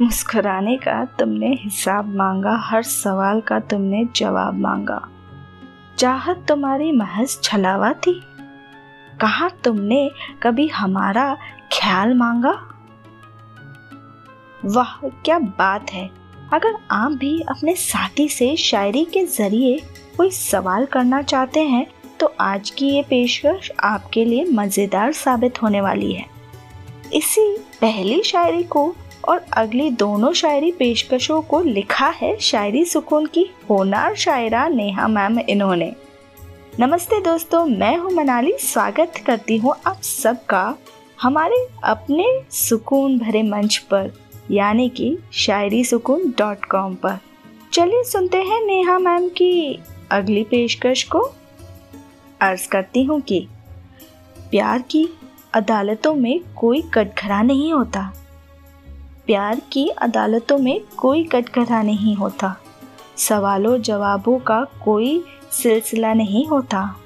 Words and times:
मुस्कुराने 0.00 0.76
का 0.76 1.04
तुमने 1.18 1.52
हिसाब 1.54 2.14
मांगा, 2.16 2.56
हर 2.62 2.82
सवाल 2.82 3.40
का 3.40 3.58
तुमने 3.60 4.04
जवाब 4.16 4.58
मांगा। 4.58 5.00
चाहत 5.98 6.44
तुम्हारी 6.48 6.90
महज 6.92 7.38
छलावा 7.42 7.92
थी? 7.96 8.20
कहा 9.20 9.48
तुमने 9.64 10.10
कभी 10.42 10.66
हमारा 10.68 11.34
ख्याल 11.72 12.14
मांगा? 12.14 12.52
वाह, 14.64 14.96
क्या 15.24 15.38
बात 15.38 15.92
है। 15.92 16.08
अगर 16.52 16.76
आप 16.90 17.12
भी 17.12 17.40
अपने 17.40 17.74
साथी 17.74 18.28
से 18.28 18.54
शायरी 18.56 19.04
के 19.04 19.24
ज़रिए 19.26 19.78
कोई 20.16 20.30
सवाल 20.30 20.86
करना 20.86 21.20
चाहते 21.22 21.60
हैं 21.60 21.86
तो 22.20 22.26
आज 22.40 22.70
की 22.70 22.88
ये 22.88 23.02
पेशकश 23.02 23.70
आपके 23.80 24.24
लिए 24.24 24.44
मज़ेदार 24.44 25.12
साबित 25.12 25.62
होने 25.62 25.80
वाली 25.80 26.12
है। 26.12 26.24
इसी 27.12 27.46
पहली 27.80 28.22
शायरी 28.22 28.62
को 28.62 28.84
और 29.28 29.44
अगली 29.52 29.90
दोनों 29.90 30.32
शायरी 30.32 30.70
पेशकशों 30.72 31.42
को 31.42 31.60
लिखा 31.60 32.08
है 32.08 32.36
शायरी 32.38 32.84
सुकून 32.84 33.26
की। 33.26 33.46
होनार 33.70 34.14
शायरा 34.14 34.68
नेहा 34.68 35.08
मैम 35.08 35.38
इन्होंने। 35.38 35.92
नमस्ते 36.80 37.20
दोस्तों, 37.20 37.64
मैं 37.66 37.96
हूँ 37.96 38.10
मनाली। 38.10 38.52
स्वागत 38.58 39.12
करती 39.26 39.56
हूँ 39.56 39.74
आप 39.86 40.02
सबका 40.02 40.76
हमारे 41.22 41.66
अपने 41.84 42.26
सुकून 42.50 43.18
भरे 43.18 43.42
मंच 43.42 43.76
पर, 43.76 44.10
यानी 44.50 44.88
कि 44.88 45.18
शायरी 45.32 45.84
सुकून 45.84 46.34
डॉट 46.38 46.64
कॉम 46.64 46.94
पर। 46.94 47.18
चलिए 47.72 48.02
सुनते 48.02 48.38
हैं 48.38 48.60
नेहा 48.66 48.98
मैम 48.98 49.28
की 49.28 49.82
अगली 50.10 50.44
पेशकश 50.44 51.02
को। 51.02 51.18
अर्ज़ 52.40 52.68
करती 52.68 53.04
हूँ 53.04 53.20
कि 53.20 53.46
प्यार 54.50 54.82
की 54.82 55.08
अदालतों 55.54 56.14
में 56.14 56.40
कोई 56.56 56.82
कटघरा 56.94 57.42
नहीं 57.42 57.72
होता। 57.72 58.12
प्यार 59.26 59.60
की 59.72 59.88
अदालतों 59.88 60.58
में 60.58 60.80
कोई 60.96 61.24
कटघरा 61.24 61.82
नहीं 61.82 62.16
होता। 62.16 62.56
सवालों 63.16 63.78
जवाबों 63.78 64.38
का 64.38 64.66
कोई 64.84 65.24
सिलसिला 65.52 66.14
नहीं 66.14 66.46
होता। 66.46 66.96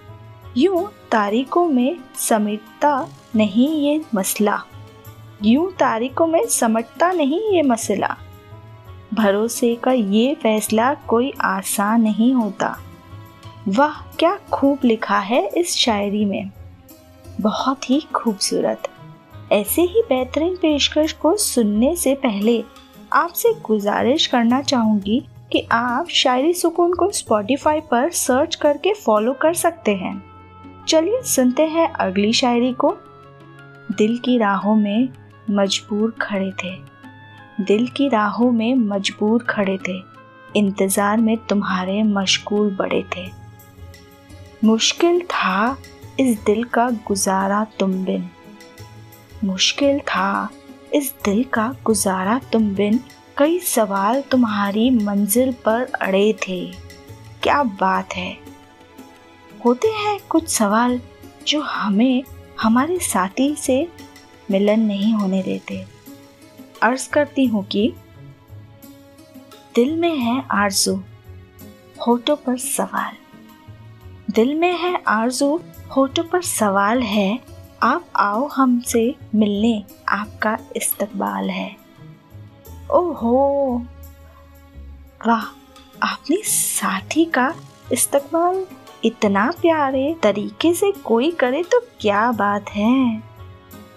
यूँ 0.56 0.92
तारीखों 1.12 1.68
में 1.68 1.96
समेटता 2.16 3.08
नहीं 3.36 3.68
ये 3.68 4.04
मसला। 4.14 4.62
यूँ 5.42 5.72
तारीखों 5.72 6.26
में 6.26 6.46
समटता 6.46 7.12
नहीं 7.12 7.40
ये 7.40 7.62
मसला। 7.62 8.16
भरोसे 9.14 9.74
का 9.74 9.92
ये 9.92 10.34
फैसला 10.34 10.94
कोई 10.94 11.32
आसान 11.40 12.02
नहीं 12.02 12.34
होता। 12.34 12.78
वाह, 13.68 14.02
क्या 14.18 14.38
खूब 14.52 14.78
लिखा 14.84 15.18
है 15.18 15.46
इस 15.46 15.76
शायरी 15.76 16.24
में। 16.24 16.50
बहुत 17.40 17.90
ही 17.90 18.00
खूबसूरत। 18.14 18.88
ऐसे 19.52 19.82
ही 19.82 20.02
बेहतरीन 20.08 20.56
पेशकश 20.56 21.12
को 21.12 21.36
सुनने 21.36 21.96
से 21.96 22.14
पहले 22.14 22.64
आपसे 23.12 23.54
गुजारिश 23.64 24.26
करना 24.26 24.62
चाहूँगी 24.62 25.26
कि 25.52 25.68
आप 25.72 26.08
शायरी 26.08 26.52
सुकून 26.52 26.94
को 26.94 27.10
स्पॉटिफाई 27.10 27.80
पर 27.80 28.10
सर्च 28.10 28.54
करके 28.54 28.92
फॉलो 28.92 29.32
कर 29.32 29.54
सकते 29.54 29.94
हैं। 29.94 30.24
चलिए 30.88 31.22
सुनते 31.22 31.62
हैं 31.62 31.88
अगली 31.92 32.32
शायरी 32.32 32.72
को। 32.72 32.96
दिल 33.98 34.18
की 34.18 34.38
राहों 34.38 34.74
में 34.74 35.08
मजबूर 35.50 36.10
खड़े 36.10 36.50
थे। 36.64 36.76
दिल 37.64 37.86
की 37.88 38.08
राहों 38.08 38.52
में 38.52 38.74
मजबूर 38.74 39.42
खड़े 39.42 39.78
थे। 39.88 40.02
इंतज़ार 40.56 41.16
में 41.16 41.36
तुम्हारे 41.36 42.02
मशगूल 42.02 42.76
बड़े 42.76 43.04
थे। 43.16 43.30
मुश्किल 44.64 45.20
था 45.20 45.76
इस 46.20 46.44
दिल 46.44 46.64
का 46.64 46.90
गुजारा 46.90 47.66
तुम 47.80 48.04
बिन। 48.04 48.30
मुश्किल 49.44 49.98
था। 50.00 50.48
इस 50.94 51.14
दिल 51.24 51.42
का 51.44 51.74
गुजारा 51.84 52.38
तुम 52.52 52.74
बिन 52.74 53.00
कई 53.38 53.58
सवाल 53.58 54.20
तुम्हारी 54.22 54.90
मंजिल 54.90 55.52
पर 55.64 55.92
अड़े 56.00 56.32
थे। 56.48 56.64
क्या 57.42 57.62
बात 57.62 58.14
है? 58.14 58.36
होते 59.64 59.88
हैं 59.88 60.18
कुछ 60.28 60.48
सवाल 60.48 61.00
जो 61.46 61.60
हमें 61.60 62.22
हमारे 62.60 62.98
साथी 62.98 63.54
से 63.56 63.86
मिलन 64.50 64.80
नहीं 64.80 65.12
होने 65.14 65.42
देते। 65.42 65.84
अर्ज़ 66.82 67.08
करती 67.10 67.44
हूँ 67.44 67.64
कि 67.64 67.92
दिल 69.74 69.96
में 69.96 70.14
है 70.16 70.42
आरज़ू, 70.50 70.94
होठों 72.06 72.36
पर 72.36 72.56
सवाल। 72.58 73.12
दिल 74.30 74.54
में 74.54 74.72
है 74.78 75.02
आरज़ू, 75.08 75.60
होठों 75.96 76.24
पर 76.24 76.42
सवाल 76.42 77.02
है 77.02 77.38
आप 77.84 78.04
आओ 78.16 78.46
हमसे 78.46 79.14
मिलने, 79.34 79.84
आपका 80.08 80.58
इस्तकबाल 80.76 81.50
है। 81.50 81.76
ओहो! 82.90 83.78
वाह 85.26 85.42
अपनी 86.12 86.36
साथी 86.44 87.24
का 87.24 87.54
इस्तकबाल 87.92 88.66
इतना 89.04 89.50
प्यारे 89.50 90.16
तरीके 90.22 90.74
से 90.74 90.92
कोई 90.92 91.30
करे 91.30 91.62
तो 91.62 91.80
क्या 92.00 92.32
बात 92.32 92.70
है? 92.70 93.22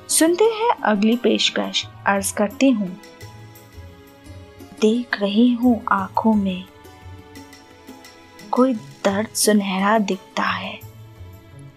सुनते 0.09 0.43
हैं 0.43 0.71
अगली 0.71 1.15
पेशकश, 1.15 1.87
अर्ज़ 2.07 2.33
करती 2.33 2.69
हूँ। 2.69 2.97
देख 4.81 5.21
रही 5.21 5.53
हूँ 5.53 5.81
आँखों 5.91 6.33
में। 6.33 6.65
कोई 8.51 8.73
दर्द 8.73 9.27
सुनहरा 9.27 9.99
दिखता 9.99 10.43
है। 10.43 10.79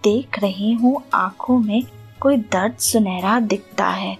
देख 0.04 0.38
रही 0.38 0.72
हूँ 0.72 1.02
आँखों 1.14 1.58
में 1.58 1.82
कोई 2.20 2.36
दर्द 2.36 2.76
सुनहरा 2.76 3.40
दिखता 3.40 3.88
है। 3.88 4.18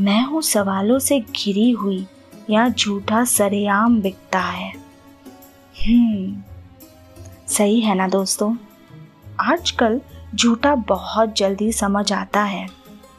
मैं 0.00 0.24
हूँ 0.24 0.42
सवालों 0.42 0.98
से 0.98 1.20
घिरी 1.20 1.70
हुई, 1.70 2.06
या 2.50 2.68
झूठा 2.68 3.24
सरेआम 3.24 4.00
बिकता 4.00 4.40
है। 4.40 4.72
हम्म 5.76 6.42
सही 7.48 7.80
है 7.80 7.94
ना 7.94 8.08
दोस्तों? 8.08 8.56
आजकल 9.40 10.00
झूठा 10.34 10.74
बहुत 10.74 11.34
जल्दी 11.36 11.72
समझ 11.72 12.12
आता 12.12 12.42
है। 12.42 12.68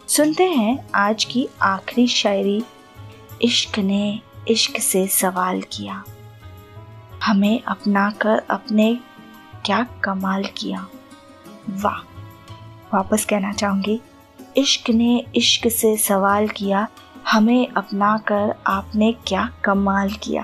सुनते 0.07 0.43
हैं 0.43 0.89
आज 0.95 1.25
की 1.25 1.47
आखिरी 1.61 2.07
शायरी, 2.07 2.63
इश्क 3.41 3.79
ने 3.79 4.19
इश्क 4.47 4.79
से 4.79 5.07
सवाल 5.07 5.61
किया। 5.61 6.03
हमें 7.23 7.63
अपना 7.63 8.11
कर 8.11 8.41
अपने 8.49 8.99
क्या 9.65 9.83
कमाल 10.03 10.43
किया। 10.43 10.87
वाह, 11.69 11.99
वापस 12.93 13.25
कहना 13.25 13.53
चाहूँगी। 13.53 14.01
इश्क 14.57 14.89
ने 14.89 15.25
इश्क 15.35 15.67
से 15.67 15.95
सवाल 15.97 16.47
किया, 16.47 16.87
हमें 17.27 17.67
अपना 17.67 18.17
कर 18.17 18.53
आपने 18.67 19.11
क्या 19.27 19.49
कमाल 19.63 20.09
किया? 20.13 20.43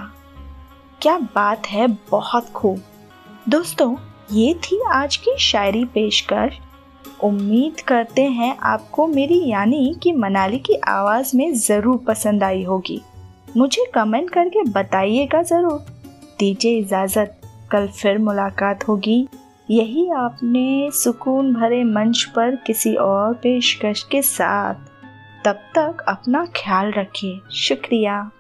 क्या 1.02 1.18
बात 1.36 1.68
है 1.68 1.88
बहुत 2.12 2.50
खूब। 2.50 2.82
दोस्तों, 3.50 3.96
ये 4.32 4.54
थी 4.54 4.80
आज 4.92 5.16
की 5.18 5.38
शायरी 5.40 5.84
पेशकश 5.86 6.60
उम्मीद 7.24 7.82
करते 7.82 8.24
हैं 8.24 8.58
आपको 8.58 9.08
मेरी 9.08 9.42
यानी 9.46 9.96
कि 10.04 10.12
मनाली 10.12 10.60
की 10.60 10.76
आवाज़ 10.88 11.38
में 11.38 11.54
ज़रूर 11.54 11.98
पसंद 11.98 12.44
आई 12.44 12.64
होगी। 12.64 13.02
मुझे 13.58 13.86
कमेंट 13.94 14.30
करके 14.30 14.64
बताइएगा 14.64 15.42
ज़रूर। 15.42 15.86
दीजिए 16.40 16.78
इजाज़त, 16.80 17.42
कल 17.72 17.88
फिर 17.88 18.18
मुलाकात 18.18 18.88
होगी। 18.88 19.28
यही 19.72 20.10
आपने 20.10 20.92
सुकून 20.92 21.54
भरे 21.54 21.84
मंच 21.84 22.24
पर 22.36 22.56
किसी 22.56 22.96
और 22.96 23.34
पेशकश 23.34 24.04
के 24.04 24.22
साथ 24.22 24.76
तब 25.46 25.56
तक 25.76 25.98
अपना 26.08 26.46
ख्याल 26.46 26.92
रखिए। 26.92 27.40
शुक्रिया। 27.52 28.32